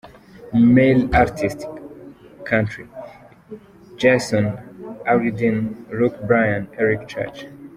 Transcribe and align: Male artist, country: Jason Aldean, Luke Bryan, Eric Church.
Male 0.55 1.15
artist, 1.15 1.67
country: 2.43 2.87
Jason 3.97 4.57
Aldean, 5.05 5.87
Luke 5.91 6.19
Bryan, 6.25 6.67
Eric 6.79 7.07
Church. 7.07 7.45